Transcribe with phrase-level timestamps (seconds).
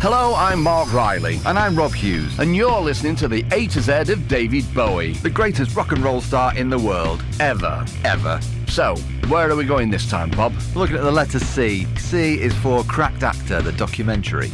[0.00, 1.40] Hello, I'm Mark Riley.
[1.44, 2.38] And I'm Rob Hughes.
[2.38, 5.12] And you're listening to the A to Z of David Bowie.
[5.12, 7.22] The greatest rock and roll star in the world.
[7.38, 7.84] Ever.
[8.02, 8.40] Ever.
[8.66, 8.96] So,
[9.28, 10.54] where are we going this time, Bob?
[10.74, 11.86] Looking at the letter C.
[11.96, 14.50] C is for Cracked Actor, the documentary.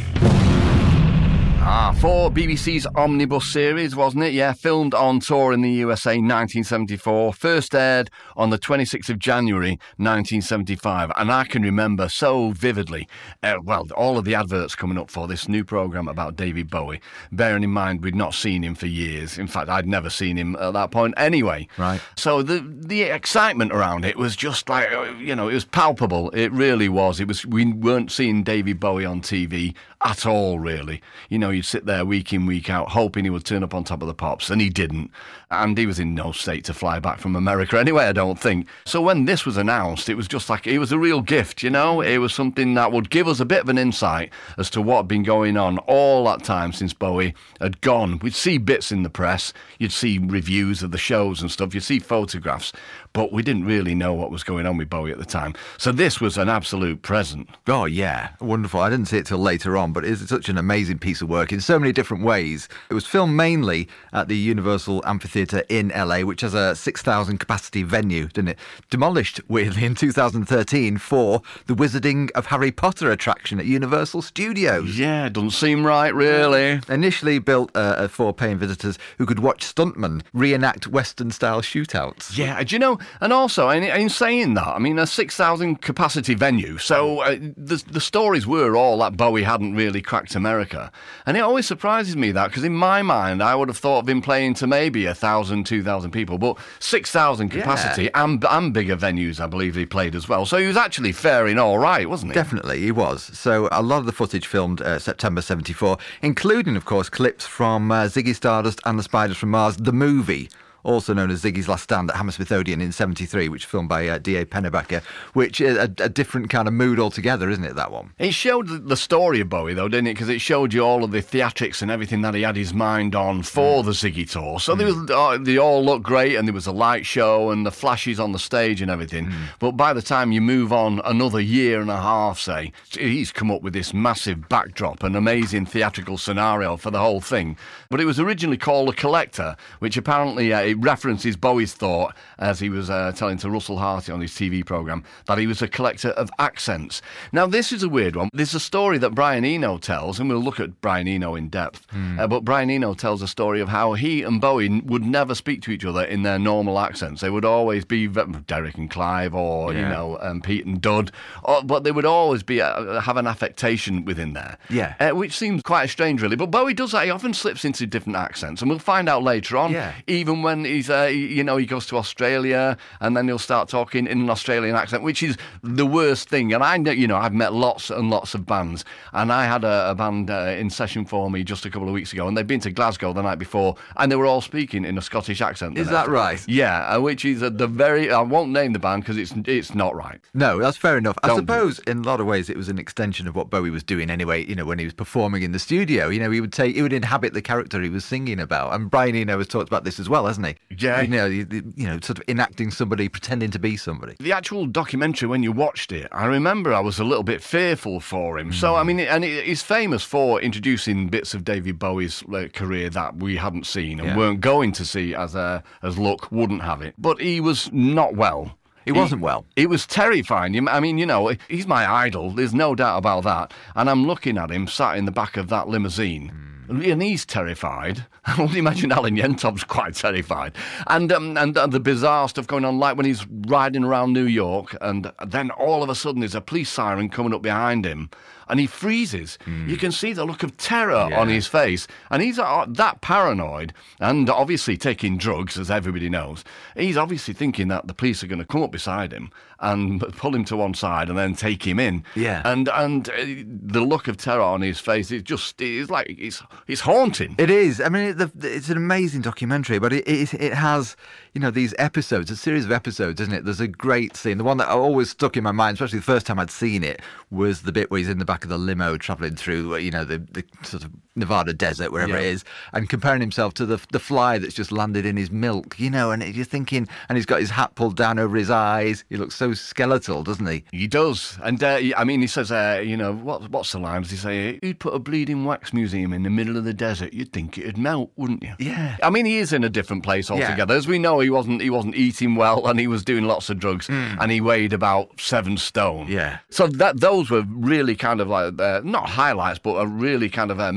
[1.69, 4.31] Ah, for BBC's Omnibus series, wasn't it?
[4.31, 9.71] Yeah, filmed on tour in the USA 1974, first aired on the 26th of January
[9.97, 11.11] 1975.
[11.17, 13.09] And I can remember so vividly,
[13.43, 17.01] uh, well, all of the adverts coming up for this new programme about David Bowie,
[17.33, 19.37] bearing in mind we'd not seen him for years.
[19.37, 21.67] In fact, I'd never seen him at that point anyway.
[21.77, 21.99] Right.
[22.15, 26.29] So the the excitement around it was just like, uh, you know, it was palpable.
[26.29, 27.19] It really was.
[27.19, 27.45] It was.
[27.45, 29.75] We weren't seeing David Bowie on TV
[30.07, 31.01] at all, really.
[31.29, 33.83] You know, you'd sit there week in, week out, hoping he would turn up on
[33.83, 35.11] top of the pops, and he didn't.
[35.49, 38.67] And he was in no state to fly back from America anyway, I don't think.
[38.85, 41.69] So when this was announced, it was just like, it was a real gift, you
[41.69, 42.01] know?
[42.01, 44.97] It was something that would give us a bit of an insight as to what
[44.97, 48.19] had been going on all that time since Bowie had gone.
[48.19, 51.79] We'd see bits in the press, you'd see reviews of the shows and stuff, you'd
[51.79, 52.73] see photographs,
[53.13, 55.53] but we didn't really know what was going on with Bowie at the time.
[55.77, 57.47] So this was an absolute present.
[57.67, 58.31] Oh, yeah.
[58.41, 58.81] Wonderful.
[58.81, 61.53] I didn't see it till later on, but it's such an amazing piece of work
[61.53, 62.67] in so many different ways.
[62.89, 65.36] It was filmed mainly at the Universal Amphitheatre
[65.69, 68.59] in LA, which has a 6,000 capacity venue, didn't it?
[68.89, 74.97] Demolished, weirdly, in 2013 for the Wizarding of Harry Potter attraction at Universal Studios.
[74.97, 76.81] Yeah, doesn't seem right, really.
[76.89, 82.37] Initially built uh, for paying visitors who could watch stuntmen reenact Western style shootouts.
[82.37, 82.99] Yeah, do you know?
[83.21, 87.83] And also, in, in saying that, I mean, a 6,000 capacity venue, so uh, the,
[87.89, 90.91] the stories were all that Bowie hadn't really cracked America.
[91.25, 94.09] And it always surprises me that, because in my mind, I would have thought of
[94.09, 98.23] him playing to maybe a 1,000, 2,000 people, but 6,000 capacity Yeah.
[98.23, 100.45] and, and bigger venues, I believe he played as well.
[100.45, 102.35] So he was actually faring all right, wasn't he?
[102.35, 103.23] Definitely, he was.
[103.37, 107.91] So a lot of the footage filmed uh, September 74, including, of course, clips from
[107.91, 110.49] uh, Ziggy Stardust and the Spiders from Mars, the movie.
[110.87, 114.07] Also known as Ziggy's Last Stand at Hammersmith Odeon in 73, which was filmed by
[114.07, 114.45] uh, D.A.
[114.45, 115.03] Pennebaker,
[115.33, 118.13] which is a, a different kind of mood altogether, isn't it, that one?
[118.17, 120.13] It showed the- story of Bowie, though, didn't it?
[120.13, 123.15] Because it showed you all of the theatrics and everything that he had his mind
[123.15, 124.59] on for the Ziggy tour.
[124.61, 127.65] So there was, uh, they all looked great, and there was a light show and
[127.65, 129.29] the flashes on the stage and everything.
[129.59, 133.51] But by the time you move on another year and a half, say, he's come
[133.51, 137.57] up with this massive backdrop, an amazing theatrical scenario for the whole thing.
[137.89, 142.59] But it was originally called The Collector, which apparently uh, it references Bowie's thought as
[142.59, 145.67] he was uh, telling to Russell Harty on his TV programme that he was a
[145.67, 147.01] collector of accents.
[147.31, 148.29] Now, this is a weird one.
[148.33, 151.85] There's a story that Brian Eno tells, and we'll look at Brian Eno in depth.
[152.19, 155.61] Uh, but Brian Eno tells a story of how he and Bowie would never speak
[155.63, 157.21] to each other in their normal accents.
[157.21, 161.11] They would always be Derek and Clive, or you know, um, Pete and Dud,
[161.43, 164.57] or, but they would always be uh, have an affectation within there.
[164.69, 164.95] Yeah.
[164.99, 166.35] uh, which seems quite strange, really.
[166.35, 167.05] But Bowie does that.
[167.05, 169.71] He often slips into different accents, and we'll find out later on.
[169.71, 169.93] Yeah.
[170.07, 173.69] Even when he's, uh, he- you know, he goes to Australia, and then he'll start
[173.69, 176.53] talking in an Australian accent, which is the worst thing.
[176.53, 178.83] And I know, you know, I've met lots and lots of bands,
[179.13, 181.93] and I had a, a band uh, in session for me just a couple of
[181.93, 184.83] weeks ago, and they'd been to Glasgow the night before, and they were all speaking
[184.85, 185.77] in a Scottish accent.
[185.77, 186.43] Is that right?
[186.47, 188.11] Yeah, uh, which is at the very.
[188.11, 190.19] I won't name the band because it's it's not right.
[190.33, 191.17] No, that's fair enough.
[191.23, 193.49] I Don't do suppose in a lot of ways it was an extension of what
[193.49, 196.09] Bowie was doing anyway, you know, when he was performing in the studio.
[196.09, 198.73] You know, he would take he would inhabit the character he was singing about.
[198.73, 200.46] And Brian Eno has talked about this as well, hasn't he?
[200.77, 201.01] Yeah.
[201.01, 204.15] You know, you, you know, sort of enacting somebody, pretending to be somebody.
[204.19, 207.99] The actual documentary, when you watched it, I remember I was a little bit fearful
[207.99, 208.51] for him.
[208.53, 213.17] So, I mean, and he's famous for introducing bits of David Bowie's uh, career that
[213.17, 214.17] we hadn't seen and Yeah.
[214.17, 216.93] weren't going to see as uh, as luck wouldn't have it.
[216.97, 218.57] But he was not well.
[218.85, 219.45] He wasn't well.
[219.57, 220.65] It was terrifying.
[220.69, 222.31] I mean, you know, he's my idol.
[222.31, 223.53] There's no doubt about that.
[223.75, 226.29] And I'm looking at him sat in the back of that limousine.
[226.29, 228.05] And he's terrified.
[228.25, 230.53] I would imagine Alan Yentob's quite terrified.
[230.87, 234.25] And, um, and and the bizarre stuff going on, like when he's riding around New
[234.25, 238.09] York, and then all of a sudden there's a police siren coming up behind him,
[238.49, 239.37] and he freezes.
[239.45, 243.73] You can see the look of terror on his face, and he's uh, that paranoid,
[243.99, 246.43] and obviously taking drugs, as everybody knows.
[246.75, 250.35] He's obviously thinking that the police are going to come up beside him and pull
[250.35, 252.03] him to one side and then take him in.
[252.15, 252.41] Yeah.
[252.45, 256.41] And and uh, the look of terror on his face, is just it's like it's
[256.67, 257.35] it's haunting.
[257.37, 257.81] It is.
[257.81, 260.95] I mean, it, the, it's an amazing documentary, but it, it it has
[261.33, 263.45] you know these episodes, a series of episodes, isn't it?
[263.45, 264.37] There's a great scene.
[264.37, 267.01] The one that always stuck in my mind, especially the first time I'd seen it,
[267.29, 270.03] was the bit where he's in the back of the limo traveling through you know
[270.03, 272.19] the, the sort of Nevada desert, wherever Yeah.
[272.19, 272.43] it is,
[272.73, 275.79] and comparing himself to the the fly that's just landed in his milk.
[275.79, 279.03] You know, and you're thinking, and he's got his hat pulled down over his eyes.
[279.09, 280.63] He looks so skeletal, doesn't he?
[280.71, 284.03] He does, and uh, I mean, he says, uh, you know, what, what's the line?
[284.03, 287.13] Does he say, "You'd put a bleeding wax museum in the middle of the desert,
[287.13, 288.97] you'd think it'd melt, wouldn't you?" Yeah.
[289.03, 290.75] I mean, he is in a different place altogether.
[290.75, 293.59] As we know, he wasn't he wasn't eating well, and he was doing lots of
[293.59, 296.07] drugs, and he weighed about seven stone.
[296.07, 296.39] Yeah.
[296.49, 300.51] So that those were really kind of like uh, not highlights, but are really kind
[300.51, 300.71] of uh,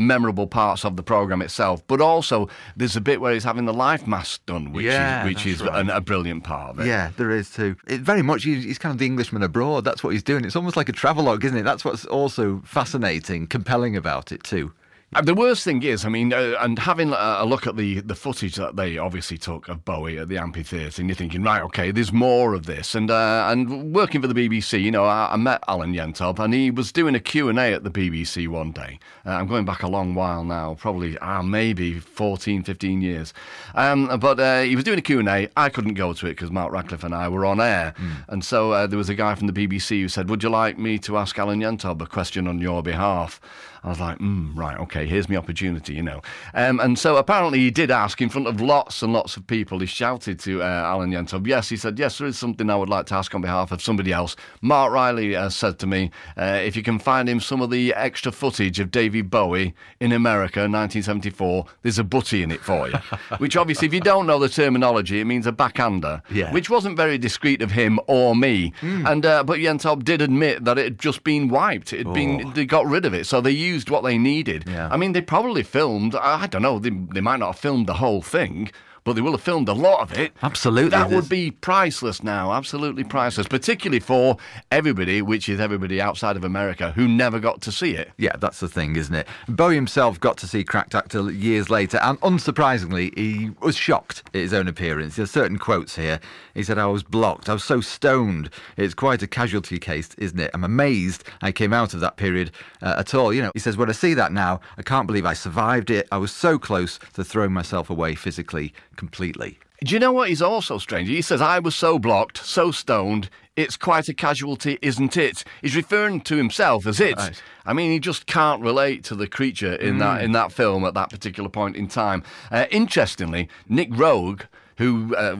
[0.46, 1.82] parts of the program itself.
[1.86, 5.26] But also, there's a bit where he's having the life mask done, which Yeah, is
[5.28, 5.80] which is right.
[5.80, 6.86] an, a brilliant part of it.
[6.86, 7.76] Yeah, there is too.
[7.86, 9.84] It, very much, he's, he's kind of the Englishman abroad.
[9.84, 10.44] That's what he's doing.
[10.44, 11.62] It's almost like a travelogue, isn't it?
[11.64, 14.72] That's what's also fascinating, compelling about it too.
[15.12, 17.98] And the worst thing is, I mean, uh, and having a, a look at the,
[17.98, 21.62] the footage that they obviously took of Bowie at the amphitheatre, and you're thinking, right,
[21.62, 22.94] okay, there's more of this.
[22.94, 26.54] And uh, and working for the BBC, you know, I, I met Alan Yentob, and
[26.54, 29.00] he was doing a Q&A at the BBC one day.
[29.26, 33.34] Uh, I'm going back a long while now, probably ah, maybe 14, 15 years.
[33.74, 35.48] Um, but uh, he was doing a Q&A.
[35.56, 37.94] I couldn't go to it because Mark Radcliffe and I were on air.
[38.28, 40.78] And so uh, there was a guy from the BBC who said, would you like
[40.78, 43.40] me to ask Alan Yentob a question on your behalf?
[43.82, 46.20] I was like, mm, right, okay, here's my opportunity, you know.
[46.54, 49.78] Um, and so apparently he did ask in front of lots and lots of people.
[49.80, 52.90] He shouted to uh, Alan Yentob, yes, he said, yes, there is something I would
[52.90, 54.36] like to ask on behalf of somebody else.
[54.60, 57.94] Mark Riley uh, said to me, uh, if you can find him some of the
[57.94, 62.94] extra footage of David Bowie in America, 1974, there's a butty in it for you.
[63.38, 66.52] Which obviously, if you don't know the terminology, it means a backhander, Yeah.
[66.52, 68.72] which wasn't very discreet of him or me.
[68.82, 71.92] And uh, But Yentob did admit that it had just been wiped.
[71.94, 73.24] It had been, they got rid of it.
[73.26, 74.64] So they used what they needed.
[74.66, 74.88] Yeah.
[74.90, 77.94] I mean, they probably filmed, I don't know, they, they might not have filmed the
[77.94, 78.70] whole thing,
[79.04, 80.32] but they will have filmed a lot of it.
[80.42, 84.36] Absolutely, That would be priceless now, absolutely priceless, particularly for
[84.70, 88.10] everybody, which is everybody outside of America, who never got to see it.
[88.18, 89.26] Yeah, that's the thing, isn't it?
[89.48, 94.34] Bowie himself got to see Cracked Actor years later, and unsurprisingly, he was shocked at
[94.34, 95.16] his own appearance.
[95.16, 96.20] There's certain quotes here.
[96.54, 97.48] He said, I was blocked.
[97.48, 98.50] I was so stoned.
[98.76, 100.50] It's quite a casualty case, isn't it?
[100.54, 102.50] I'm amazed I came out of that period
[102.82, 103.32] uh, at all.
[103.32, 106.08] You know, he says, when I see that now, I can't believe I survived it.
[106.12, 109.58] I was so close to throwing myself away physically, completely.
[109.82, 111.08] Do you know what is also strange?
[111.08, 115.42] He says, I was so blocked, so stoned, it's quite a casualty, isn't it?
[115.62, 117.16] He's referring to himself as it.
[117.16, 117.42] Right.
[117.64, 120.92] I mean, he just can't relate to the creature in that in that film at
[120.94, 122.22] that particular point in time.
[122.50, 124.42] Uh, interestingly, Nick Roeg,
[124.76, 125.36] who uh,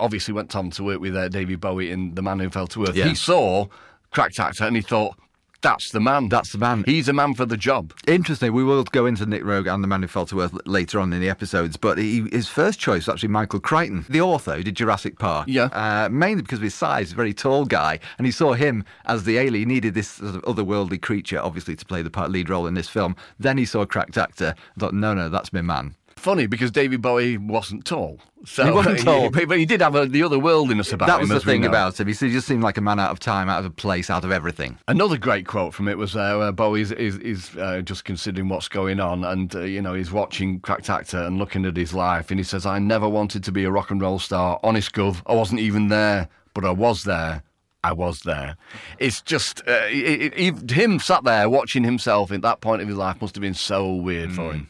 [0.00, 2.86] obviously went on to work with uh, David Bowie in The Man Who Fell to
[2.86, 3.06] Earth, Yeah.
[3.06, 3.66] he saw
[4.10, 5.16] Cracked Actor and he thought,
[5.66, 6.28] that's the man.
[6.28, 6.84] That's the man.
[6.86, 7.92] He's a man for the job.
[8.06, 8.52] Interesting.
[8.52, 11.12] We will go into Nick Roeg and the Man Who Fell to Earth later on
[11.12, 14.62] in the episodes, but he, his first choice was actually Michael Crichton, the author who
[14.62, 15.48] did Jurassic Park.
[15.48, 15.64] Yeah.
[15.72, 18.84] Uh, mainly because of his size, he's a very tall guy, and he saw him
[19.06, 19.56] as the alien.
[19.56, 22.74] He needed this sort of otherworldly creature, obviously, to play the part, lead role in
[22.74, 23.16] this film.
[23.40, 25.96] Then he saw a cracked actor and thought, no, no, that's my man.
[26.26, 28.18] Funny because David Bowie wasn't tall.
[28.44, 29.30] So He wasn't tall.
[29.30, 31.28] but but he did have a, the otherworldliness about that him.
[31.28, 32.08] That was the thing about him.
[32.08, 34.32] He just seemed like a man out of time, out of a place, out of
[34.32, 34.76] everything.
[34.88, 38.66] Another great quote from it was uh, Bowie is, is, is uh, just considering what's
[38.66, 42.32] going on, and uh, you know he's watching Cracked Actor and looking at his life,
[42.32, 44.58] and he says, "I never wanted to be a rock and roll star.
[44.64, 47.44] Honest gov, I wasn't even there, but I was there."
[47.84, 48.56] I was there.
[48.98, 52.96] It's just uh, it, it, him sat there watching himself in that point of his
[52.96, 54.68] life must have been so weird for him.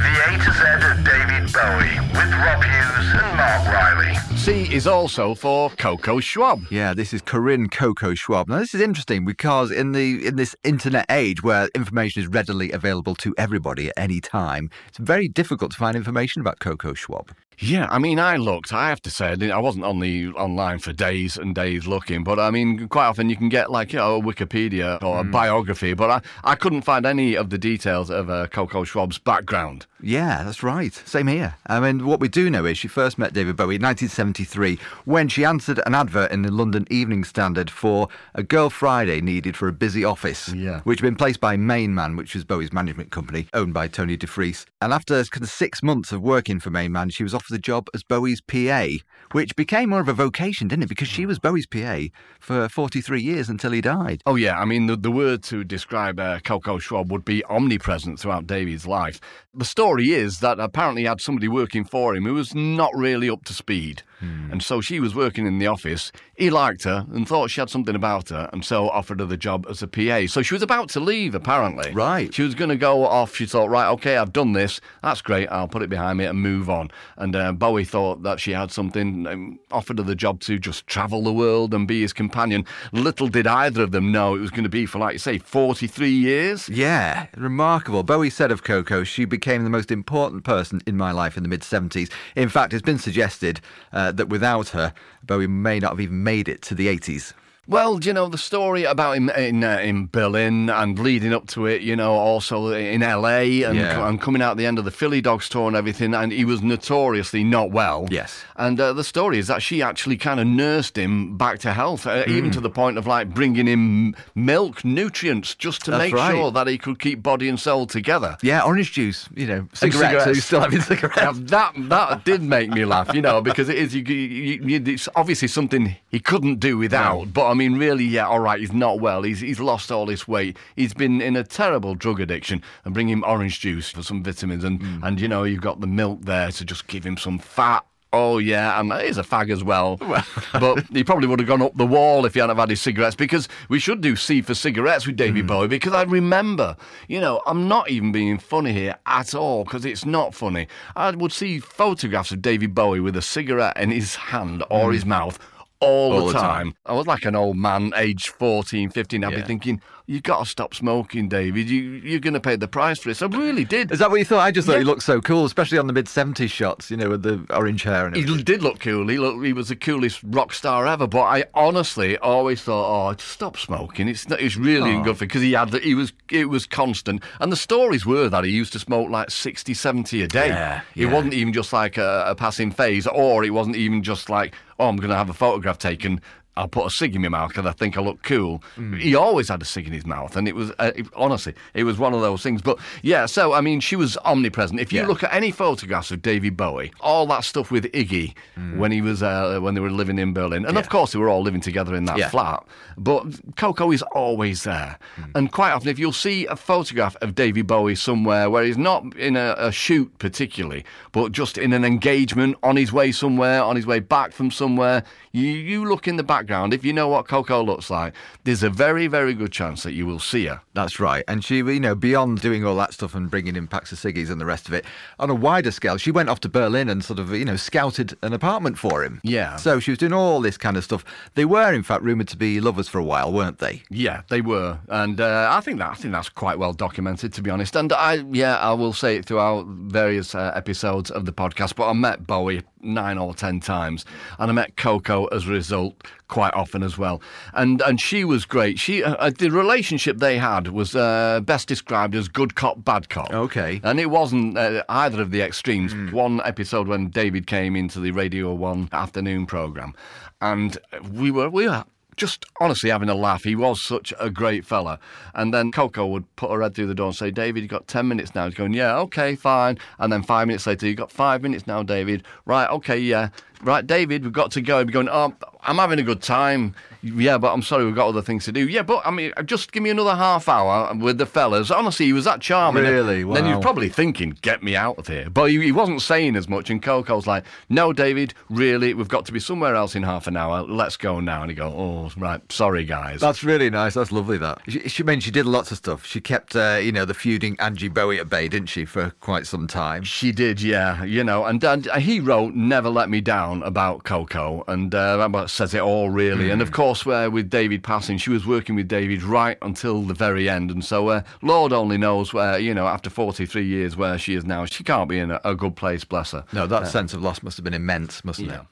[0.00, 4.14] The A to Z of David Bowie with Rob Hughes and Mark Riley.
[4.38, 6.62] C is also for Coco Schwab.
[6.70, 8.48] Yeah, this is Corinne Coco Schwab.
[8.48, 12.72] Now, this is interesting because in the in this internet age where information is readily
[12.72, 17.32] available to everybody at any time, it's very difficult to find information about Coco Schwab.
[17.62, 18.72] Yeah, I mean, I looked.
[18.72, 22.24] I have to say, I I wasn't on the online for days and days looking,
[22.24, 25.24] but I mean, quite often you can get like you know a Wikipedia or a
[25.24, 26.20] biography, but I,
[26.52, 29.86] I couldn't find any of the details of uh, Coco Schwab's background.
[30.02, 30.94] Yeah, that's right.
[30.94, 31.56] Same here.
[31.66, 35.28] I mean, what we do know is she first met David Bowie in 1973 when
[35.28, 39.68] she answered an advert in the London Evening Standard for a Girl Friday needed for
[39.68, 40.80] a busy office, Yeah.
[40.84, 44.64] which had been placed by MainMan, which was Bowie's management company, owned by Tony DeFries.
[44.80, 48.40] And after six months of working for MainMan, she was offered the job as Bowie's
[48.40, 48.86] PA,
[49.32, 50.88] which became more of a vocation, didn't it?
[50.88, 52.04] Because she was Bowie's PA
[52.38, 54.22] for 43 years until he died.
[54.24, 58.18] Oh yeah, I mean the, the word to describe uh, Coco Schwab would be omnipresent
[58.18, 59.20] throughout David's life.
[59.52, 63.28] The story is that apparently he had somebody working for him who was not really
[63.28, 66.12] up to speed, and so she was working in the office.
[66.34, 69.36] He liked her and thought she had something about her, and so offered her the
[69.36, 70.26] job as a PA.
[70.26, 71.34] So she was about to leave.
[71.34, 72.32] Apparently, Right.
[72.32, 73.34] She was going to go off.
[73.34, 74.80] She thought, right, okay, I've done this.
[75.02, 75.48] That's great.
[75.48, 76.90] I'll put it behind me and move on.
[77.16, 79.26] And uh, Bowie thought that she had something.
[79.26, 82.64] Um, offered her the job to just travel the world and be his companion.
[82.92, 85.38] Little did either of them know it was going to be for, like you say,
[85.38, 86.68] 43 years.
[86.68, 88.02] Yeah, remarkable.
[88.02, 91.48] Bowie said of Coco, she became the most important person in my life in the
[91.48, 92.10] mid 70s.
[92.36, 93.60] In fact, it's been suggested
[93.92, 97.32] uh, Uh, that without her, Bowie may not have even made it to the 80s.
[97.70, 101.46] Well, do you know the story about him in uh, in Berlin and leading up
[101.54, 101.82] to it.
[101.82, 104.08] You know, also in LA and, Yeah.
[104.08, 106.12] and coming out the end of the Philly Dogs tour and everything.
[106.12, 108.08] And he was notoriously not well.
[108.10, 108.42] Yes.
[108.56, 112.08] And uh, the story is that she actually kind of nursed him back to health,
[112.08, 112.30] uh, Hmm.
[112.36, 116.32] even to the point of like bringing him milk, nutrients, just to That's make right.
[116.34, 118.36] sure that he could keep body and soul together.
[118.42, 120.24] Yeah, orange juice, you know, cigarettes.
[120.24, 121.38] Who's still having Now, cigarettes?
[121.52, 125.08] that that did make me laugh, you know, because it is you, you, you, it's
[125.14, 127.32] obviously something he couldn't do without.
[127.32, 129.22] But I mean, really, yeah, all right, he's not well.
[129.22, 130.56] He's he's lost all his weight.
[130.76, 134.64] He's been in a terrible drug addiction, and bring him orange juice for some vitamins,
[134.64, 135.04] and hmm.
[135.04, 137.84] and you know, you've got the milk there to just give him some fat.
[138.12, 139.96] Oh yeah, and he's a fag as well.
[140.52, 143.14] but he probably would have gone up the wall if he hadn't had his cigarettes.
[143.14, 145.46] Because we should do C for cigarettes with David hmm.
[145.46, 145.68] Bowie.
[145.68, 146.76] Because I remember,
[147.06, 149.62] you know, I'm not even being funny here at all.
[149.62, 150.66] Because it's not funny.
[150.96, 154.92] I would see photographs of David Bowie with a cigarette in his hand or hmm.
[154.92, 155.38] his mouth.
[155.80, 156.66] All, All the, the time.
[156.66, 156.74] time.
[156.84, 159.24] I was like an old man, age 14, 15.
[159.24, 159.80] I'd be thinking,
[160.10, 161.70] you got to stop smoking, David.
[161.70, 163.22] You, you're going to pay the price for this.
[163.22, 163.92] I really did.
[163.92, 164.40] Is that what you thought?
[164.40, 164.78] I just thought Yeah.
[164.80, 167.84] he looked so cool, especially on the mid 70s shots, you know, with the orange
[167.84, 169.06] hair and He did look cool.
[169.06, 171.06] He looked, he was the coolest rock star ever.
[171.06, 174.08] But I honestly always thought, oh, just stop smoking.
[174.08, 175.02] It's not, it's really Oh.
[175.04, 177.22] good for because he had that he was it was constant.
[177.38, 180.48] And the stories were that he used to smoke like 60, 70 a day.
[180.48, 184.28] Yeah, It wasn't even just like a, a passing phase, or it wasn't even just
[184.28, 186.20] like, oh, I'm going to have a photograph taken.
[186.56, 188.62] I'll put a cig in my mouth because I think I look cool.
[188.76, 188.98] Mm.
[189.00, 191.84] He always had a cig in his mouth, and it was uh, it- honestly, it
[191.84, 192.60] was one of those things.
[192.60, 194.80] But yeah, so I mean, she was omnipresent.
[194.80, 195.06] If you Yeah.
[195.06, 198.34] look at any photographs of David Bowie, all that stuff with Iggy
[198.76, 200.90] when he was uh, when they were living in Berlin, and of Mm.
[200.90, 202.28] Course they were all living together in that Yeah.
[202.28, 202.64] flat.
[202.98, 203.24] But
[203.56, 205.30] Coco is always there, Mm.
[205.36, 209.16] and quite often, if you'll see a photograph of David Bowie somewhere where he's not
[209.16, 213.76] in a, a shoot particularly, but just in an engagement on his way somewhere, on
[213.76, 216.49] his way back from somewhere, you you look in the background.
[216.50, 218.14] If you know what Coco looks like,
[218.44, 220.60] there's a very very good chance that you will see her.
[220.74, 221.24] That's right.
[221.28, 224.30] And she, you know, beyond doing all that stuff and bringing in packs of ciggies
[224.30, 224.84] and the rest of it,
[225.18, 228.16] on a wider scale, she went off to Berlin and sort of, you know, scouted
[228.22, 229.20] an apartment for him.
[229.22, 229.56] Yeah.
[229.56, 231.04] So she was doing all this kind of stuff.
[231.34, 233.82] They were, in fact, rumoured to be lovers for a while, weren't they?
[233.90, 237.42] Yeah, they were, and uh, I think that I think that's quite well documented, to
[237.42, 237.76] be honest.
[237.76, 241.74] And I, yeah, I will say it throughout various uh, episodes of the podcast.
[241.76, 244.04] But I met Bowie nine or ten times,
[244.38, 245.94] and I met Coco as a result
[246.28, 247.20] quite often as well.
[247.54, 248.78] And and she was great.
[248.78, 253.08] She uh, uh, the relationship they had was uh, best described as good cop, bad
[253.08, 253.32] cop.
[253.32, 253.80] Okay.
[253.82, 255.94] And it wasn't uh, either of the extremes.
[256.12, 259.94] One episode when David came into the Radio 1 afternoon programme,
[260.40, 260.78] and
[261.12, 261.84] we were, we were
[262.20, 263.44] just honestly having a laugh.
[263.44, 264.98] He was such a great fella.
[265.34, 267.88] And then Coco would put her head through the door and say, David, you've got
[267.88, 268.44] 10 minutes now.
[268.44, 269.78] He's going, yeah, okay, fine.
[269.98, 272.24] And then five minutes later, you've got five minutes now, David.
[272.44, 273.30] Right, okay, yeah.
[273.62, 274.78] Right, David, we've got to go.
[274.78, 276.74] He'd be going, oh, I'm having a good time.
[277.02, 278.68] Yeah, but I'm sorry, we've got other things to do.
[278.68, 281.70] Yeah, but I mean, just give me another half hour with the fellas.
[281.70, 282.82] Honestly, he was that charming.
[282.82, 283.24] Really?
[283.24, 285.30] Then you're probably thinking, get me out of here.
[285.30, 286.68] But he, he wasn't saying as much.
[286.68, 290.36] And Coco's like, no, David, really, we've got to be somewhere else in half an
[290.36, 290.62] hour.
[290.62, 291.40] Let's go now.
[291.42, 293.20] And he go, oh, right, sorry, guys.
[293.20, 293.94] That's really nice.
[293.94, 294.36] That's lovely.
[294.36, 296.04] That she, she she did lots of stuff.
[296.04, 299.46] She kept, uh, you know, the feuding Angie Bowie at bay, didn't she, for quite
[299.46, 300.02] some time?
[300.04, 301.02] She did, yeah.
[301.04, 305.24] You know, and, and he wrote "Never Let Me Down" about Coco, and uh, that
[305.24, 306.50] about says it all, really.
[306.50, 310.14] And of course, uh, with David passing, she was working with David right until the
[310.14, 314.16] very end, and so uh, Lord only knows where, you know, after 43 years, where
[314.18, 314.64] she is now.
[314.64, 316.44] She can't be in a, a good place, bless her.
[316.52, 318.60] No, that sense of loss must have been immense, mustn't Yeah.
[318.60, 318.66] it?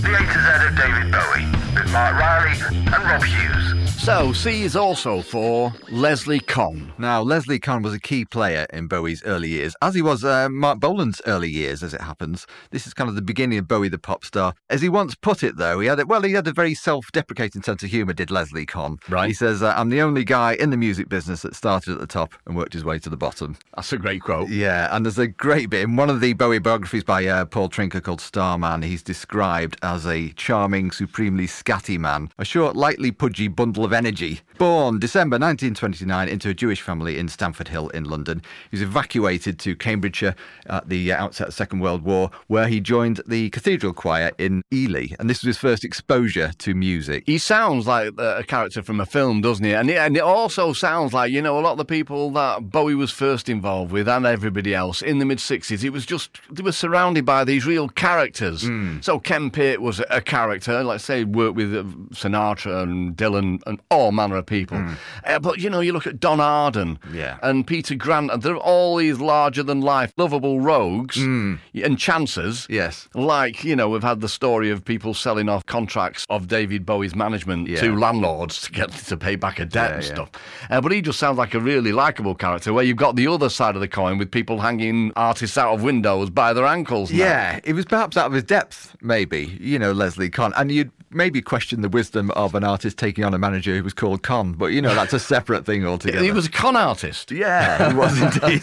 [0.00, 3.74] The A to Z of David Bowie with Mark Riley and Rob Hughes.
[4.02, 6.90] So, C is also for Leslie Conn.
[6.96, 10.48] Now, Leslie Conn was a key player in Bowie's early years, as he was uh,
[10.48, 12.46] Marc Bolan's early years, as it happens.
[12.70, 14.54] This is kind of the beginning of Bowie the pop star.
[14.70, 17.62] As he once put it, though, he had it, well, he had a very self-deprecating
[17.62, 18.98] sense of humour, did Leslie Conn.
[19.10, 19.26] Right.
[19.28, 22.06] He says, uh, "I'm the only guy in the music business that started at the
[22.06, 24.48] top and worked his way to the bottom." That's a great quote.
[24.48, 27.68] Yeah, and there's a great bit in one of the Bowie biographies by uh, Paul
[27.68, 28.80] Trynka called Starman.
[28.80, 34.42] He's described as a charming, supremely scatty man, a short, lightly pudgy bundle of energy.
[34.58, 39.56] Born December 1929 into a Jewish family in Stamford Hill in London, he was evacuated
[39.60, 40.34] to Cambridgeshire
[40.66, 44.32] at the uh, outset of the Second World War, where he joined the cathedral choir
[44.36, 47.22] in Ely, and this was his first exposure to music.
[47.24, 49.74] He sounds like a character from a film, doesn't he?
[49.74, 52.68] And it, and it also sounds like, you know, a lot of the people that
[52.68, 56.40] Bowie was first involved with and everybody else in the mid 60s, it was just,
[56.50, 58.62] they were surrounded by these real characters.
[58.62, 58.98] Hmm.
[59.02, 63.80] So Ken Pitt was a character, let's say, worked with uh, Sinatra and Dylan and
[63.88, 64.82] all manner of people.
[65.24, 66.98] Uh, but, you know, you look at Don Arden.
[67.12, 67.38] Yeah.
[67.42, 71.58] and Peter Grant, and they're all these larger than life, lovable rogues and
[71.98, 72.66] chancers.
[72.70, 73.08] Yes.
[73.14, 77.14] Like, you know, we've had the story of people selling off contracts of David Bowie's
[77.14, 77.80] management Yeah.
[77.80, 80.30] to landlords to get to pay back a debt Yeah, and stuff.
[80.70, 83.48] Uh, but he just sounds like a really likable character where you've got the other
[83.48, 87.10] side of the coin with people hanging artists out of windows by their ankles.
[87.10, 87.18] now.
[87.18, 90.52] Yeah, it was perhaps out of his depth, maybe, you know, Leslie Conn.
[90.56, 93.94] And you'd maybe question the wisdom of an artist taking on a manager who was
[93.94, 96.22] called Con, but, you know, that's a separate thing altogether.
[96.22, 97.30] He was a con artist.
[97.30, 98.62] Yeah, he was indeed.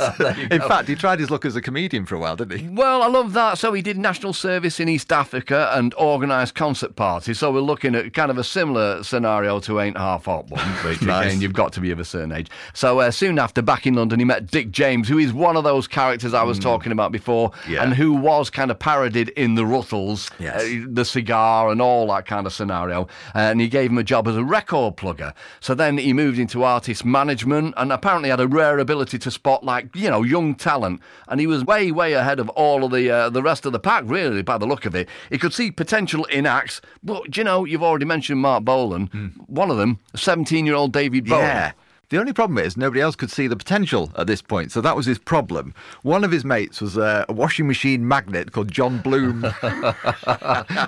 [0.52, 0.68] In go.
[0.68, 2.68] fact, he tried his luck as a comedian for a while, didn't he?
[2.70, 3.58] Well, I love that.
[3.58, 7.40] So he did national service in East Africa and organised concert parties.
[7.40, 11.02] So we're looking at kind of a similar scenario to Ain't Half Hot Mum, which
[11.02, 11.28] Nice.
[11.28, 12.50] again, you've got to be of a certain age.
[12.74, 15.64] So uh, soon after, back in London, he met Dick James, who is one of
[15.64, 17.70] those characters I was talking about before, Mm.
[17.70, 17.84] Yeah.
[17.84, 20.62] and who was kind of parodied in the Ruttles, Yes.
[20.64, 23.08] uh, the cigar, and all that kind of scenario.
[23.34, 25.34] And he gave him a job as a record plugger.
[25.60, 29.64] So then he moved into artist management, and apparently had a rare ability to spot
[29.64, 31.02] like you know young talent.
[31.28, 33.80] And he was way, way ahead of all of the uh, the rest of the
[33.80, 35.08] pack, really, by the look of it.
[35.30, 39.08] He could see potential in acts, but you know, you've already mentioned Marc Bolan.
[39.48, 41.42] One of them, 17 year old David Bowie.
[41.42, 41.72] Yeah.
[42.10, 44.96] The only problem is nobody else could see the potential at this point, so that
[44.96, 45.74] was his problem.
[46.04, 49.42] One of his mates was uh, a washing machine magnet called John Bloom.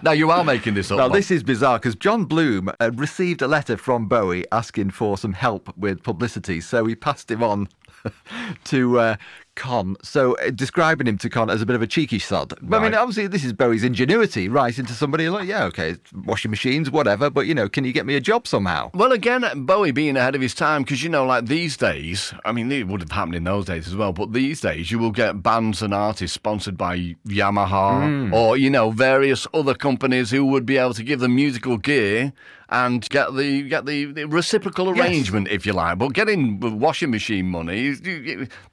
[0.04, 0.98] now you are making this up.
[0.98, 5.18] Now, this is bizarre because John Bloom uh, received a letter from Bowie asking for
[5.18, 7.68] some help with publicity, so he passed him on
[8.66, 9.16] to uh,
[9.58, 9.98] Con.
[10.02, 12.54] So, uh, describing him to Con as a bit of a cheeky sod.
[12.62, 14.78] But, I mean, obviously, this is Bowie's ingenuity, right?
[14.78, 18.16] Into somebody like, yeah, okay, washing machines, whatever, but, you know, can you get me
[18.16, 18.92] a job somehow?
[18.94, 22.52] Well, again, Bowie being ahead of his time, because you know, like these days, I
[22.52, 25.12] mean, it would have happened in those days as well, but these days you will
[25.12, 30.66] get bands and artists sponsored by Yamaha or, you know, various other companies who would
[30.66, 32.32] be able to give them musical gear
[32.70, 35.00] and get the get the, the reciprocal Yes.
[35.08, 35.98] arrangement, if you like.
[35.98, 37.96] But getting washing machine money,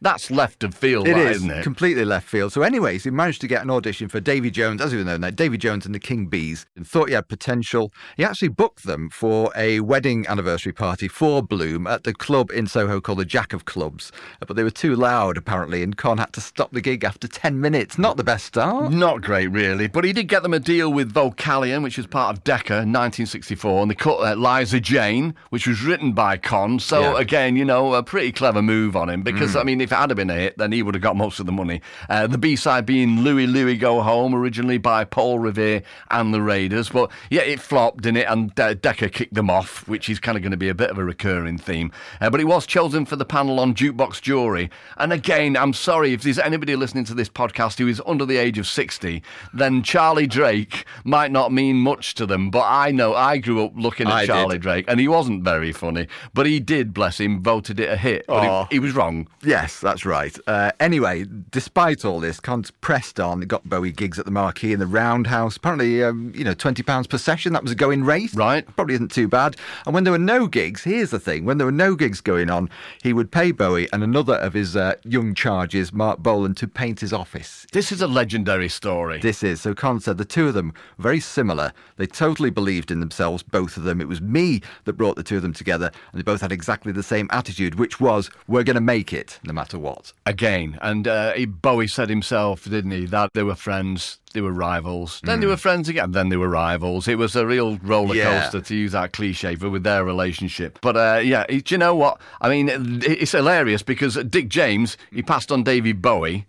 [0.00, 1.62] that's left of field, It is isn't it?
[1.62, 2.52] completely left field.
[2.52, 5.30] So, anyways, he managed to get an audition for Davy Jones, as we know now,
[5.30, 7.92] Davy Jones and the King Bees, and thought he had potential.
[8.16, 12.66] He actually booked them for a wedding anniversary party for Bloom at the club in
[12.66, 14.12] Soho called the Jack of Clubs,
[14.46, 17.60] but they were too loud apparently, and Con had to stop the gig after ten
[17.60, 17.98] minutes.
[17.98, 18.92] Not the best start.
[18.92, 19.88] Not great, really.
[19.88, 22.92] But he did get them a deal with Vocalion, which was part of Decca in
[22.92, 26.78] 1964, and they cut uh, Liza Jane, which was written by Con.
[26.78, 27.18] So, Yeah.
[27.20, 30.14] again, you know, a pretty clever move on him because, I mean, if it had
[30.14, 31.82] been a hit, then he would have got most of the money.
[32.08, 36.40] Uh, the B side being Louie Louie Go Home, originally by Paul Revere and the
[36.40, 36.88] Raiders.
[36.88, 38.26] But yeah, it flopped, didn't it?
[38.28, 40.88] And uh, Decca kicked them off, which is kind of going to be a bit
[40.88, 41.92] of a recurring theme.
[42.18, 44.70] Uh, but it was chosen for the panel on Jukebox Jury.
[44.96, 48.38] And again, I'm sorry if there's anybody listening to this podcast who is under the
[48.38, 49.22] age of 60,
[49.52, 52.50] then Charlie Drake might not mean much to them.
[52.50, 54.28] But I know I grew up looking at I did.
[54.28, 56.08] Charlie Drake, and he wasn't very funny.
[56.32, 58.24] But he did, bless him, voted it a hit.
[58.26, 58.64] But Aw.
[58.66, 59.28] he, he was wrong.
[59.42, 60.36] Yes, that's right.
[60.46, 63.40] Uh, anyway, despite all this, Con's pressed on.
[63.40, 65.56] He got Bowie gigs at the Marquee and the Roundhouse.
[65.56, 67.52] Apparently, um, you know, twenty pounds per session.
[67.52, 68.34] That was a going rate.
[68.34, 68.66] Right.
[68.76, 69.56] Probably isn't too bad.
[69.86, 72.50] And when there were no gigs, here's the thing: when there were no gigs going
[72.50, 72.68] on,
[73.02, 77.00] he would pay Bowie and another of his uh, young charges, Marc Bolan, to paint
[77.00, 77.66] his office.
[77.72, 79.20] This is a legendary story.
[79.20, 79.74] This is so.
[79.74, 81.72] Con said the two of them very similar.
[81.96, 84.00] They totally believed in themselves, both of them.
[84.00, 86.92] It was me that brought the two of them together, and they both had exactly
[86.92, 90.78] the same attitude, which was, "We're going to make it, no matter what." Again.
[90.82, 95.20] And uh, he, Bowie said himself, didn't he, that they were friends, they were rivals,
[95.24, 97.06] then they were friends again, then they were rivals.
[97.08, 98.42] It was a real roller Yeah.
[98.42, 100.78] coaster, to use that cliche, for with their relationship.
[100.82, 102.20] But uh, yeah, do you know what?
[102.40, 106.46] I mean, it- it's hilarious because Dick James, he passed on David Bowie.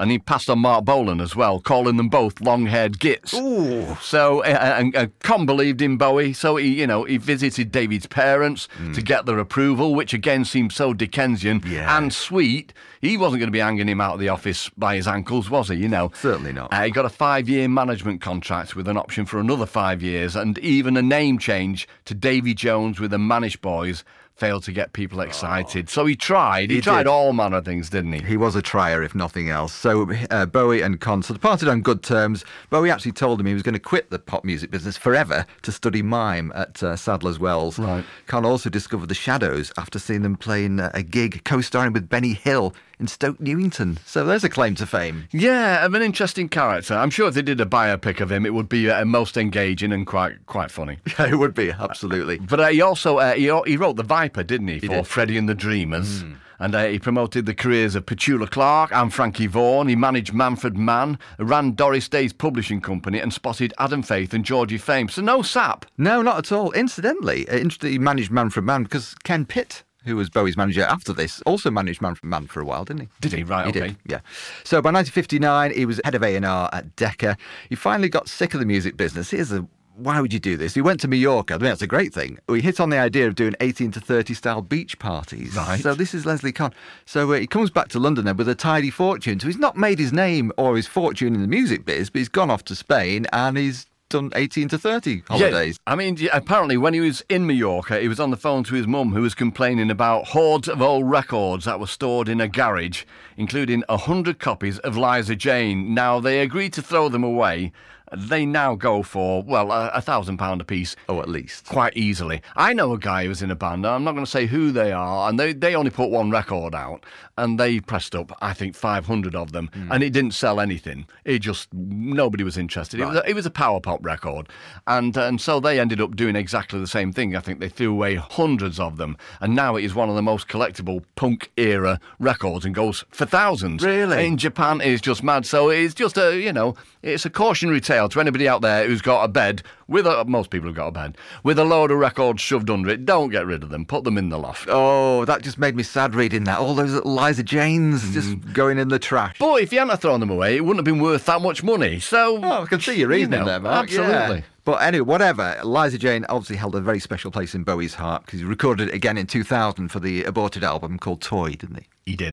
[0.00, 3.32] And he passed on Marc Bolan as well, calling them both long-haired gits.
[3.32, 3.96] Ooh.
[4.02, 8.66] So, and, and Con believed in Bowie, so he, you know, he visited David's parents
[8.94, 11.96] to get their approval, which again seemed so Dickensian Yeah.
[11.96, 12.72] and sweet.
[13.00, 15.68] He wasn't going to be hanging him out of the office by his ankles, was
[15.68, 15.76] he?
[15.76, 16.72] You know, Certainly not.
[16.72, 20.58] Uh, he got a five-year management contract with an option for another five years, and
[20.58, 24.02] even a name change to Davy Jones with the Manish Boys
[24.34, 25.88] failed to get people excited.
[25.88, 26.70] So he tried.
[26.70, 27.06] He, He tried did.
[27.08, 28.20] all manner of things, didn't he?
[28.20, 29.72] He was a trier, if nothing else.
[29.72, 32.44] So uh, Bowie and Con so they parted on good terms.
[32.68, 35.70] Bowie actually told him he was going to quit the pop music business forever to
[35.70, 37.78] study mime at uh, Sadler's Wells.
[37.78, 38.04] Right.
[38.26, 42.34] Con also discovered the Shadows after seeing them playing uh, a gig co-starring with Benny
[42.34, 43.98] Hill in Stoke Newington.
[44.04, 45.28] So there's a claim to fame.
[45.32, 46.94] Yeah, of an interesting character.
[46.94, 49.92] I'm sure if they did a biopic of him, it would be uh, most engaging
[49.92, 50.98] and quite quite funny.
[51.18, 52.38] Yeah, it would be absolutely.
[52.38, 55.06] But uh, he also uh, he, he wrote the Viper, didn't he, for did.
[55.06, 56.24] Freddie and the Dreamers.
[56.58, 59.88] And uh, he promoted the careers of Petula Clark and Frankie Vaughan.
[59.88, 64.78] He managed Manfred Mann, ran Doris Day's publishing company, and spotted Adam Faith and Georgie
[64.78, 65.08] Fame.
[65.08, 65.86] So no sap.
[65.98, 66.72] No, not at all.
[66.72, 71.40] Incidentally, uh, he managed Manfred Mann because Ken Pitt, who was Bowie's manager after this,
[71.42, 73.08] also managed Manfred Mann for a while, didn't he?
[73.20, 73.42] Did he?
[73.42, 73.88] Right, He okay.
[73.88, 74.20] did, yeah.
[74.64, 77.36] So by 1959, he was head of A&R at Decca.
[77.68, 79.30] He finally got sick of the music business.
[79.30, 80.74] Here's a why would you do this?
[80.74, 81.54] He went to Mallorca.
[81.54, 82.38] I mean, that's a great thing.
[82.48, 85.54] We hit on the idea of doing 18 to 30 style beach parties.
[85.54, 85.80] Right.
[85.80, 86.74] So this is Leslie Conn.
[87.06, 89.38] So uh, he comes back to London then with a tidy fortune.
[89.38, 92.28] So he's not made his name or his fortune in the music biz, but he's
[92.28, 95.78] gone off to Spain and he's done 18 to 30 holidays.
[95.86, 98.74] Yeah, I mean, apparently, when he was in Mallorca, he was on the phone to
[98.74, 102.48] his mum, who was complaining about hordes of old records that were stored in a
[102.48, 103.04] garage,
[103.36, 105.94] including a hundred copies of Liza Jane.
[105.94, 107.72] Now they agreed to throw them away.
[108.16, 110.96] They now go for well a, thousand pound a piece.
[111.08, 111.66] Oh, at least.
[111.66, 112.42] Quite easily.
[112.56, 113.86] I know a guy who's in a band.
[113.86, 116.74] I'm not going to say who they are, and they, they only put one record
[116.74, 117.04] out,
[117.38, 119.90] and they pressed up I think 500 of them, Hmm.
[119.92, 121.06] and it didn't sell anything.
[121.24, 123.00] It just nobody was interested.
[123.00, 124.48] It was a, it was a power pop record,
[124.86, 127.34] and and so they ended up doing exactly the same thing.
[127.36, 130.22] I think they threw away hundreds of them, and now it is one of the
[130.22, 133.82] most collectible punk era records, and goes for thousands.
[133.82, 134.26] Really?
[134.26, 135.46] in Japan is just mad.
[135.46, 139.02] So it's just a you know it's a cautionary tale to anybody out there who's
[139.02, 141.98] got a bed with a, most people have got a bed with a load of
[141.98, 143.04] records shoved under it.
[143.04, 143.84] Don't get rid of them.
[143.84, 144.68] Put them in the loft.
[144.70, 146.58] Oh, that just made me sad reading that.
[146.58, 148.12] All those little Liza Janes mm.
[148.12, 149.36] just going in the trash.
[149.38, 152.00] But if you hadn't thrown them away, it wouldn't have been worth that much money.
[152.00, 153.90] So Oh, I can see your reasoning know, there, Mark.
[153.90, 154.00] yeah.
[154.00, 154.44] Absolutely.
[154.64, 155.60] But anyway, whatever.
[155.62, 158.94] Liza Jane obviously held a very special place in Bowie's heart because he recorded it
[158.94, 161.86] again in 2000 for the aborted album called Toy, didn't he?
[162.06, 162.32] He did.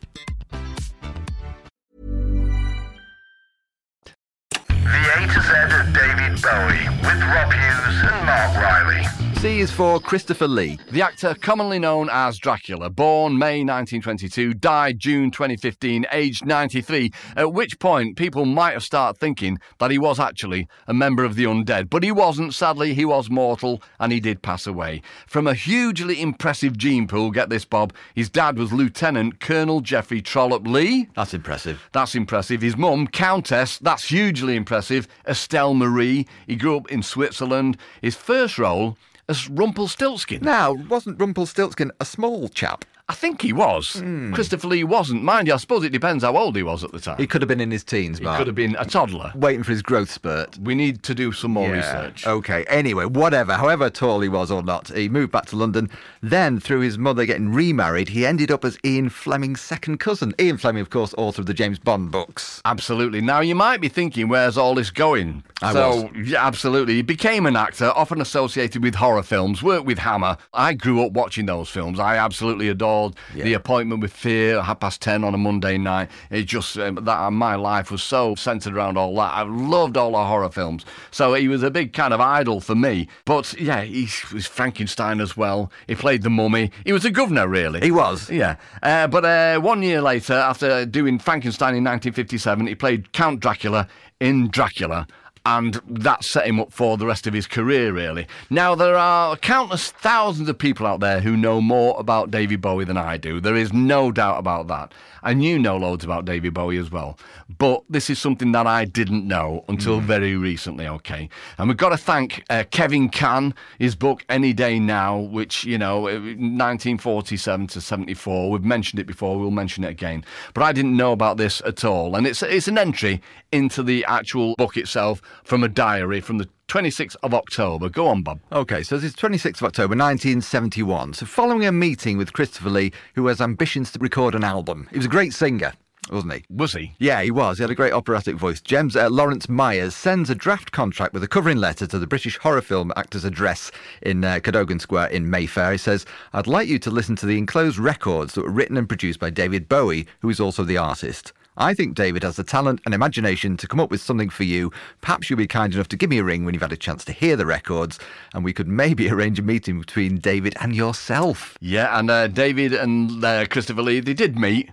[4.91, 9.20] The A to Z of David Bowie with Rob Hughes and Mark Riley.
[9.41, 10.77] C is for Christopher Lee.
[10.91, 17.51] The actor, commonly known as Dracula, born May 1922, died June 2015, aged 93, at
[17.51, 21.45] which point people might have started thinking that he was actually a member of the
[21.45, 21.89] undead.
[21.89, 25.01] But he wasn't, sadly, he was mortal and he did pass away.
[25.25, 30.21] From a hugely impressive gene pool, get this, Bob, his dad was Lieutenant Colonel Geoffrey
[30.21, 31.09] Trollope Lee.
[31.15, 31.81] That's impressive.
[31.93, 32.61] That's impressive.
[32.61, 35.07] His mum, Countess, that's hugely impressive.
[35.27, 36.27] Estelle Marie.
[36.45, 37.77] He grew up in Switzerland.
[38.03, 38.97] His first role
[39.31, 40.41] as Rumpelstiltskin.
[40.41, 42.83] Now, wasn't Rumpelstiltskin a small chap?
[43.11, 43.95] I think he was.
[43.99, 44.31] Hmm.
[44.33, 45.21] Christopher Lee wasn't.
[45.21, 47.17] Mind you, I suppose it depends how old he was at the time.
[47.17, 49.33] He could have been in his teens, He could have been a toddler.
[49.35, 50.57] Waiting for his growth spurt.
[50.59, 51.75] We need to do some more Yeah.
[52.03, 52.25] research.
[52.25, 55.89] Okay, anyway, whatever, however tall he was or not, he moved back to London.
[56.21, 60.33] Then, through his mother getting remarried, he ended up as Ian Fleming's second cousin.
[60.39, 62.61] Ian Fleming, of course, author of the James Bond books.
[62.63, 63.19] Absolutely.
[63.19, 65.43] Now, you might be thinking, where's all this going?
[65.61, 66.29] I so, was.
[66.29, 66.93] yeah, absolutely.
[66.95, 70.37] He became an actor, often associated with horror films, worked with Hammer.
[70.53, 71.99] I grew up watching those films.
[71.99, 72.69] I absolutely
[73.01, 76.09] adored The Appointment with Fear, at half past 10 on a Monday night.
[76.29, 79.33] It just, um, that my life was so centered around all that.
[79.33, 80.85] I loved all the horror films.
[81.11, 83.07] So, he was a big kind of idol for me.
[83.25, 85.71] But, yeah, he was Frankenstein as well.
[85.87, 86.71] He played the mummy.
[86.85, 87.81] He was a governor, really.
[87.81, 88.29] He was.
[88.29, 88.57] Yeah.
[88.81, 93.87] Uh, but uh, one year later, after doing Frankenstein in 1957, he played Count Dracula
[94.19, 95.07] in Dracula.
[95.43, 98.27] And that set him up for the rest of his career, really.
[98.51, 102.85] Now, there are countless thousands of people out there who know more about David Bowie
[102.85, 103.39] than I do.
[103.39, 104.93] There is no doubt about that.
[105.23, 107.17] And knew know loads about David Bowie as well.
[107.57, 111.29] But this is something that I didn't know until very recently, okay?
[111.57, 115.77] And we've got to thank uh, Kevin Cann, his book Any Day Now, which, you
[115.77, 118.51] know, 1947 to 74.
[118.51, 120.23] We've mentioned it before, we'll mention it again.
[120.53, 122.15] But I didn't know about this at all.
[122.15, 126.49] And it's, it's an entry into the actual book itself from a diary from the
[126.71, 127.89] 26th of October.
[127.89, 128.39] Go on, Bob.
[128.49, 131.13] Okay, so this is 26th of October 1971.
[131.15, 134.97] So, following a meeting with Christopher Lee, who has ambitions to record an album, he
[134.97, 135.73] was a great singer,
[136.09, 136.45] wasn't he?
[136.49, 136.93] Was he?
[136.97, 137.57] Yeah, he was.
[137.57, 138.61] He had a great operatic voice.
[138.61, 142.37] James uh, Lawrence Myers sends a draft contract with a covering letter to the British
[142.37, 143.69] Horror Film Actors Address
[144.01, 145.73] in uh, Cadogan Square in Mayfair.
[145.73, 148.87] He says, I'd like you to listen to the enclosed records that were written and
[148.87, 151.33] produced by David Bowie, who is also the artist.
[151.61, 154.71] I think David has the talent and imagination to come up with something for you.
[155.01, 157.05] Perhaps you'll be kind enough to give me a ring when you've had a chance
[157.05, 157.99] to hear the records,
[158.33, 161.59] and we could maybe arrange a meeting between David and yourself.
[161.61, 164.71] Yeah, and uh, David and uh, Christopher Lee, they did meet.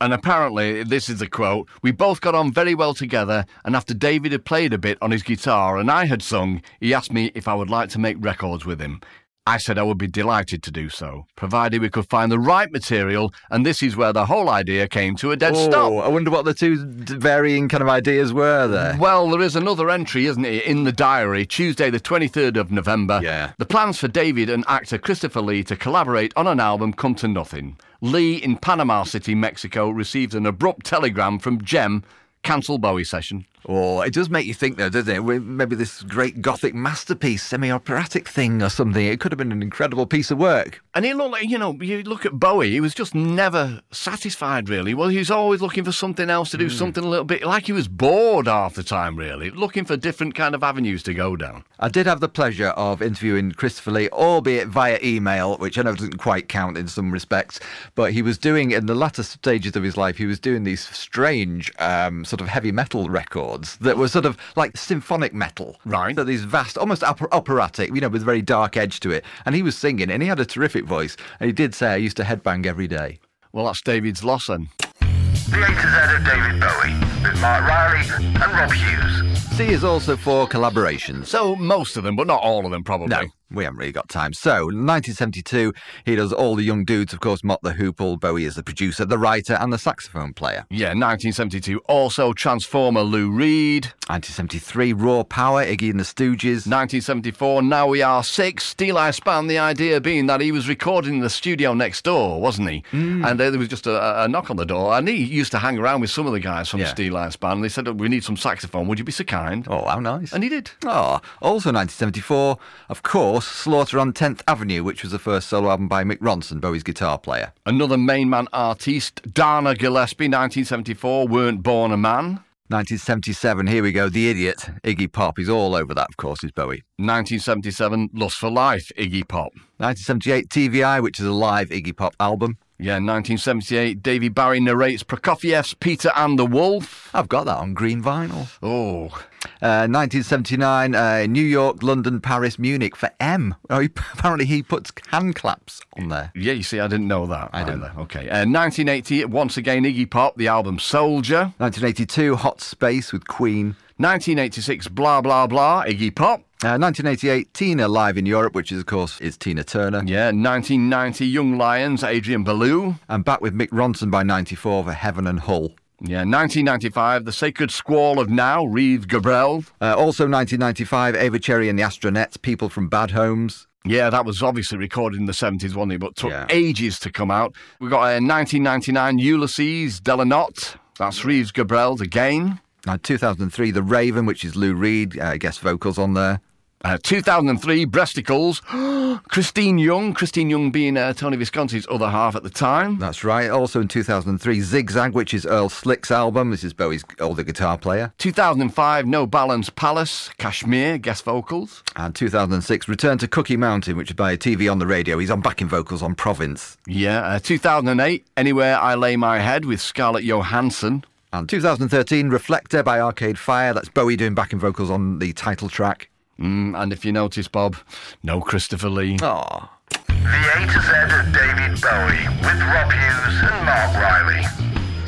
[0.00, 3.94] And apparently, this is a quote We both got on very well together, and after
[3.94, 7.30] David had played a bit on his guitar and I had sung, he asked me
[7.36, 9.00] if I would like to make records with him.
[9.48, 12.70] I said I would be delighted to do so, provided we could find the right
[12.72, 15.92] material, and this is where the whole idea came to a dead Oh, stop.
[16.04, 18.96] I wonder what the two varying kind of ideas were there.
[18.98, 23.20] Well, there is another entry, isn't it, in the diary, Tuesday, the 23rd of November.
[23.22, 23.52] Yeah.
[23.58, 27.28] The plans for David and actor Christopher Lee to collaborate on an album come to
[27.28, 27.78] nothing.
[28.00, 32.02] Lee in Panama City, Mexico, received an abrupt telegram from Gem,
[32.42, 33.46] cancel Bowie session.
[33.68, 35.40] Oh, it does make you think, though, doesn't it?
[35.40, 39.04] Maybe this great gothic masterpiece, semi operatic thing or something.
[39.04, 40.82] It could have been an incredible piece of work.
[40.94, 44.68] And he looked like, you know, you look at Bowie, he was just never satisfied,
[44.68, 44.94] really.
[44.94, 47.66] Well, he was always looking for something else to do, something a little bit like
[47.66, 51.34] he was bored half the time, really, looking for different kind of avenues to go
[51.34, 51.64] down.
[51.80, 55.94] I did have the pleasure of interviewing Christopher Lee, albeit via email, which I know
[55.94, 57.58] doesn't quite count in some respects.
[57.94, 60.86] But he was doing, in the latter stages of his life, he was doing these
[60.86, 63.45] strange um, sort of heavy metal records
[63.80, 65.76] that were sort of like symphonic metal.
[65.84, 66.14] Right.
[66.14, 69.24] So these vast, almost oper- operatic, you know, with a very dark edge to it.
[69.44, 71.16] And he was singing, and he had a terrific voice.
[71.40, 73.20] And he did say, I used to headbang every day.
[73.52, 74.68] Well, that's David's loss then.
[75.00, 79.38] The A to Z of David Bowie with Mark Riley and Rob Hughes.
[79.56, 81.26] C is also for collaborations.
[81.26, 83.08] So most of them, but not all of them, probably.
[83.08, 84.32] No, we haven't really got time.
[84.32, 85.72] So, 1972,
[86.04, 88.18] he does all the young dudes, of course, Mott the Hoople.
[88.18, 90.66] Bowie is the producer, the writer, and the saxophone player.
[90.70, 91.78] Yeah, 1972.
[91.86, 93.86] Also, Transformer Lou Reed.
[94.08, 96.66] 1973, Raw Power, Iggy and the Stooges.
[96.66, 98.74] 1974, Now We Are Six.
[98.74, 102.70] Steeleye Span, the idea being that he was recording in the studio next door, wasn't
[102.70, 102.82] he?
[102.92, 103.26] Mm.
[103.28, 104.94] And uh, there was just a, a knock on the door.
[104.96, 106.92] And he used to hang around with some of the guys from Yeah.
[106.94, 107.52] Steeleye Span.
[107.52, 108.86] And they said, "Oh, We need some saxophone.
[108.88, 109.66] Would you be so kind?
[109.68, 110.32] Oh, how nice.
[110.32, 110.70] And he did.
[110.84, 115.88] Oh, also 1974, of course, Slaughter on 10th Avenue, which was the first solo album
[115.88, 117.52] by Mick Ronson, Bowie's guitar player.
[117.64, 122.40] Another main man artiste, Dana Gillespie, 1974, Weren't Born a Man.
[122.68, 125.38] 1977, here we go, The Idiot, Iggy Pop.
[125.38, 126.82] He's all over that, of course, is Bowie.
[126.96, 129.52] 1977, Lust for Life, Iggy Pop.
[129.76, 132.58] 1978, TV Eye, which is a live Iggy Pop album.
[132.78, 137.08] Yeah, 1978, Davy Barry narrates Prokofiev's Peter and the Wolf.
[137.14, 138.48] I've got that on green vinyl.
[138.60, 139.16] Oh,
[139.62, 143.54] Uh, 1979, uh, New York, London, Paris, Munich for M.
[143.70, 146.32] Oh, he, apparently he puts hand claps on there.
[146.34, 147.50] yeah, you see, I didn't know that.
[147.52, 147.84] I didn't.
[147.84, 148.00] either.
[148.00, 148.28] Okay.
[148.28, 151.52] Uh, 1980, once again, Iggy Pop, the album Soldier.
[151.58, 153.76] 1982, Hot Space with Queen.
[153.98, 156.40] 1986, Blah Blah Blah, Iggy Pop.
[156.64, 160.02] Uh, 1988, Tina live in Europe, which is, of course, is Tina Turner.
[160.06, 162.96] Yeah, 1990, Young Lions, Adrian Belew.
[163.08, 165.74] And back with Mick Ronson by 94 for Heaven and Hull.
[166.00, 169.70] Yeah, 1995, The Sacred Squall of Now, Reeves Gabrels.
[169.80, 173.66] Uh, also 1995, Ava Cherry and the Astronettes, People from Bad Homes.
[173.84, 176.00] Yeah, that was obviously recorded in the 70s, wasn't it?
[176.00, 176.46] But took Yeah.
[176.50, 177.54] ages to come out.
[177.80, 180.76] We got a 1999 Ulysses, Della Notte.
[180.98, 182.60] That's Reeves Gabrels again.
[182.86, 186.40] Now, 2003, The Raven, which is Lou Reed, uh, guest vocals on there.
[186.86, 188.60] Uh, 2003, Breasticles.
[189.28, 190.14] Kristeen Young.
[190.14, 192.96] Kristeen Young being uh, Tony Visconti's other half at the time.
[193.00, 193.50] That's right.
[193.50, 196.52] Also in 2003, Zigzag, which is Earl Slick's album.
[196.52, 198.12] This is Bowie's older guitar player.
[198.18, 200.30] 2005, No Balance Palace.
[200.38, 201.82] Kashmir, guest vocals.
[201.96, 205.18] And 2006, Return to Cookie Mountain, which is by TV on the radio.
[205.18, 206.76] He's on backing vocals on Province.
[206.86, 207.22] Yeah.
[207.22, 211.04] Uh, 2008, Anywhere I Lay My Head with Scarlett Johansson.
[211.32, 213.74] And 2013, Reflector by Arcade Fire.
[213.74, 216.10] That's Bowie doing backing vocals on the title track.
[216.40, 217.76] Mm, and if you notice, Bob,
[218.22, 219.16] no Christopher Lee.
[219.22, 219.70] Oh.
[219.88, 224.66] The A to Z of David Bowie with Rob Hughes and Mark Riley.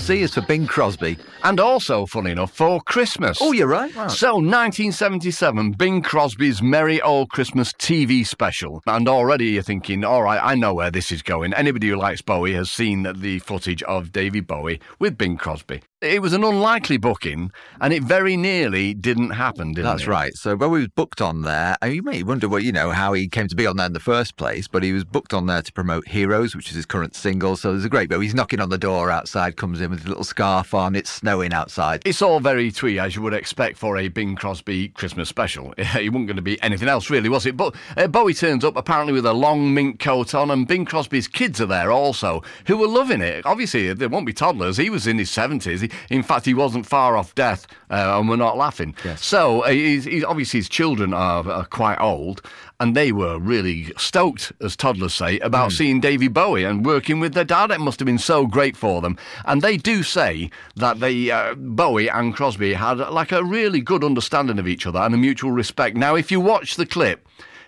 [0.08, 1.18] C is for Bing Crosby.
[1.44, 3.36] And also, funny enough, for Christmas.
[3.42, 3.94] Oh, you're right.
[3.94, 4.08] Wow.
[4.08, 8.82] So, 1977, Bing Crosby's Merry Old Christmas TV special.
[8.86, 11.52] And already you're thinking, all right, I know where this is going.
[11.52, 15.82] Anybody who likes Bowie has seen the footage of David Bowie with Bing Crosby.
[16.00, 20.08] It was an unlikely booking, and it very nearly didn't happen, didn't That's it?
[20.08, 20.32] right.
[20.36, 21.76] So Bowie was booked on there.
[21.82, 23.94] And you may wonder, what you know, how he came to be on there in
[23.94, 26.86] the first place, but he was booked on there to promote Heroes, which is his
[26.86, 27.56] current single.
[27.56, 28.20] So there's a great bit.
[28.20, 30.94] He's knocking on the door outside, comes in with his little scarf on.
[30.94, 32.02] It's snowing outside.
[32.04, 35.74] It's all very twee, as you would expect for a Bing Crosby Christmas special.
[35.98, 37.56] It wasn't going to be anything else, really, was it?
[37.56, 41.26] But uh, Bowie turns up apparently with a long mink coat on, and Bing Crosby's
[41.26, 43.44] kids are there also, who were loving it.
[43.44, 44.76] Obviously, they won't be toddlers.
[44.76, 45.87] He was in his 70s.
[46.08, 48.94] He, in fact, he wasn't far off death, uh, and we're not laughing.
[49.16, 52.42] So, uh, he's, he's, obviously, his children are, are quite old,
[52.80, 57.34] and they were really stoked, as toddlers say, about seeing Davy Bowie and working with
[57.34, 57.70] their dad.
[57.70, 59.16] It must have been so great for them.
[59.44, 64.04] And they do say that they, uh, Bowie and Crosby had like a really good
[64.04, 65.96] understanding of each other and a mutual respect.
[65.96, 67.26] Now, if you watch the clip,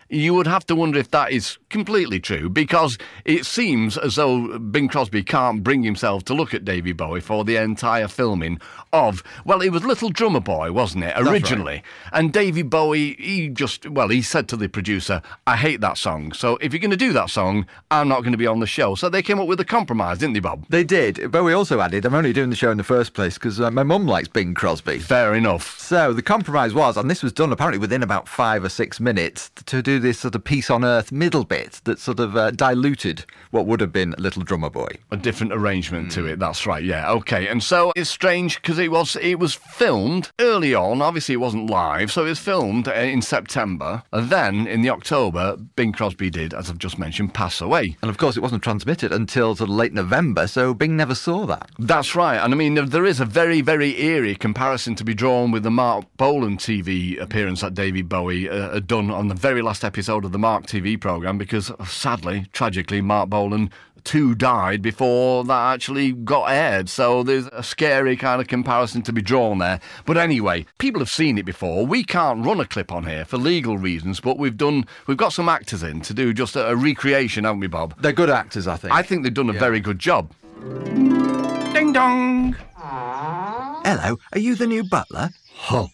[0.09, 4.59] you would have to wonder if that is completely true because it seems as though
[4.59, 8.61] Bing Crosby can't bring himself to look at Davy Bowie for the entire filming
[8.92, 11.83] of, well, it was Little Drummer Boy, wasn't it, originally?
[12.12, 16.33] And Davy Bowie, he just, well, he said to the producer, I hate that song.
[16.33, 18.66] So if you're going to do that song, I'm not going to be on the
[18.66, 18.96] show.
[18.96, 20.66] So they came up with a compromise, didn't they, Bob?
[20.68, 21.30] They did.
[21.30, 23.85] Bowie also added, I'm only doing the show in the first place because uh, my
[23.85, 24.98] mum likes Bing Crosby.
[24.98, 25.78] Fair enough.
[25.78, 29.50] So the compromise was, and this was done apparently within about five or six minutes,
[29.66, 33.25] to do this sort of peace on earth middle bit that sort of uh, diluted
[33.51, 34.88] what would have been Little Drummer Boy.
[35.11, 36.38] a different arrangement to it.
[36.38, 36.83] That's right.
[36.83, 37.11] Yeah.
[37.12, 37.49] Okay.
[37.49, 41.03] And so it's strange because it was it was filmed early on.
[41.03, 44.03] Obviously, it wasn't live, so it was filmed uh, in September.
[44.12, 47.96] And then in the October, Bing Crosby did, as I've just mentioned, pass away.
[48.03, 51.44] And of course, it wasn't transmitted until sort of late November, so Bing never saw
[51.46, 51.70] that.
[51.79, 52.37] That's right.
[52.38, 55.70] And I mean, there- is a very, very eerie comparison to be drawn with the
[55.70, 60.25] Marc Bolan TV appearance that David Bowie uh, had done on the very last episode
[60.27, 63.70] of the Marc TV programme because, uh, sadly, tragically, Marc Bolan
[64.04, 66.88] too died before that actually got aired.
[66.88, 69.80] So there's a scary kind of comparison to be drawn there.
[70.06, 71.84] But anyway, people have seen it before.
[71.84, 75.32] We can't run a clip on here for legal reasons, but we've done, we've got
[75.32, 78.00] some actors in to do just a, a recreation, haven't we, Bob?
[78.00, 78.94] They're good actors, I think.
[78.94, 80.32] I think they've done a very good job.
[80.62, 82.56] Ding dong!
[82.76, 85.30] Hello, are you the new butler?
[85.52, 85.88] Huh.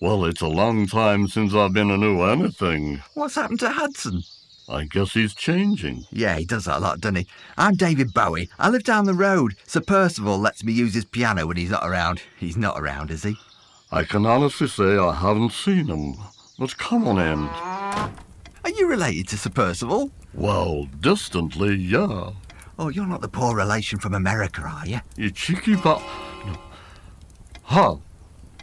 [0.00, 3.02] Well, it's a long time since I've been a new anything.
[3.14, 4.22] What's happened to Hudson?
[4.70, 6.04] I guess he's changing.
[6.10, 7.26] Yeah, he does that a lot, doesn't he?
[7.56, 8.50] I'm David Bowie.
[8.58, 9.54] I live down the road.
[9.66, 12.20] Sir Percival lets me use his piano when he's not around.
[12.38, 13.36] He's not around, is he?
[13.90, 16.16] I can honestly say I haven't seen him.
[16.58, 17.48] But come on in.
[17.48, 20.10] Are you related to Sir Percival?
[20.34, 22.32] Well, distantly, yeah.
[22.78, 25.00] Oh, you're not the poor relation from America, are you?
[25.16, 26.02] You cheeky but.
[27.62, 27.96] Huh.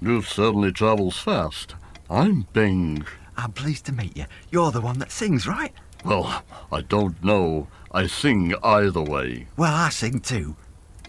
[0.01, 1.73] You certainly travels fast.
[2.09, 3.05] I'm Bing.
[3.37, 4.25] I'm pleased to meet you.
[4.51, 5.73] You're the one that sings, right?
[6.05, 7.67] Well, I don't know.
[7.91, 9.47] I sing either way.
[9.57, 10.55] Well, I sing too.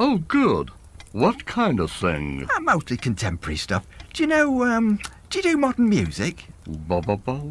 [0.01, 0.71] Oh, good.
[1.13, 2.49] What kind of thing?
[2.55, 3.87] Uh, mostly contemporary stuff.
[4.15, 6.47] Do you know, um, do you do modern music?
[6.67, 7.43] Ba ba ba.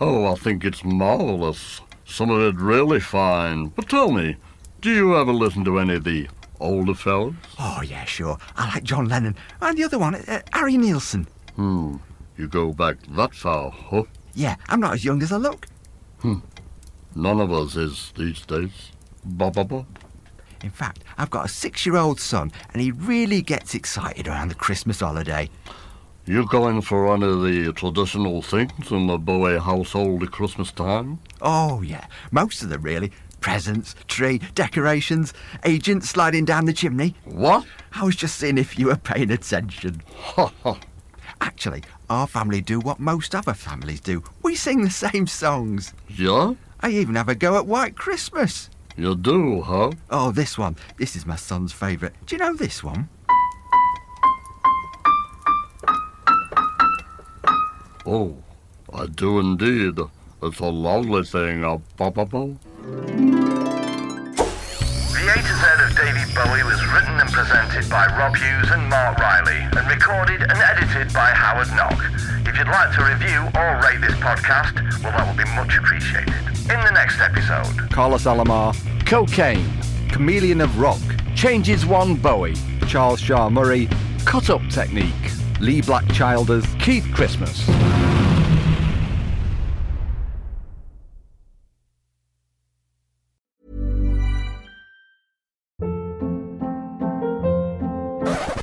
[0.00, 1.80] Oh, I think it's marvelous.
[2.04, 3.66] Some of it really fine.
[3.68, 4.36] But tell me,
[4.80, 6.28] do you ever listen to any of the
[6.60, 7.34] older fellas?
[7.58, 8.38] Oh, yeah, sure.
[8.56, 9.34] I like John Lennon.
[9.60, 11.26] And the other one, uh, Harry Nilsson.
[11.56, 11.96] Hmm.
[12.36, 14.04] You go back that far, huh?
[14.34, 15.66] Yeah, I'm not as young as I look.
[17.14, 18.92] None of us is these days.
[19.24, 19.86] Ba ba ba.
[20.62, 24.48] In fact, I've got a six year old son, and he really gets excited around
[24.48, 25.50] the Christmas holiday.
[26.26, 31.20] You going for any of the traditional things in the Bowie household at Christmas time?
[31.40, 33.12] Oh, yeah, most of them really.
[33.40, 35.32] Presents, tree, decorations,
[35.64, 37.14] agents sliding down the chimney.
[37.24, 37.64] What?
[37.92, 40.02] I was just seeing if you were paying attention.
[40.16, 40.78] Ha ha.
[41.40, 44.22] Actually, our family do what most other families do.
[44.42, 45.94] We sing the same songs.
[46.08, 46.54] Yeah?
[46.80, 48.70] I even have a go at White Christmas.
[48.96, 49.92] You do, huh?
[50.10, 50.76] Oh, this one.
[50.96, 52.14] This is my son's favourite.
[52.26, 53.08] Do you know this one?
[58.06, 58.36] Oh,
[58.92, 59.98] I do indeed.
[60.42, 61.64] It's a lovely thing.
[61.64, 62.48] Uh, pop, pop, pop.
[65.12, 68.88] The A to Z of David Bowie was written and presented by Rob Hughes and
[68.88, 72.00] Mark Riley and recorded and edited by Howard Knock.
[72.48, 74.74] If you'd like to review or rate this podcast,
[75.04, 76.32] well, that would be much appreciated.
[76.62, 78.74] In the next episode, Carlos Alomar,
[79.04, 79.70] Cocaine.
[80.10, 80.98] Chameleon of Rock,
[81.36, 82.54] Changes One Bowie.
[82.88, 83.86] Charles Shaar Murray,
[84.24, 85.12] Cut Up Technique.
[85.60, 87.66] Leee Black Childers, Keith Christmas.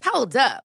[0.03, 0.64] Hold up.